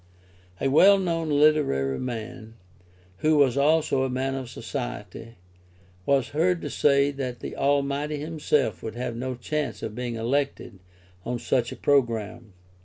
[0.59, 2.55] A well known literary man[,
[3.17, 5.35] who was also a man of society,]
[6.07, 10.79] was heard to say that the Almighty himself would have no chance of being elected
[11.23, 12.53] on such a programme.